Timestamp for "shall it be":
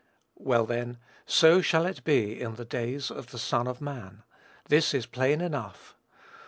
1.61-2.41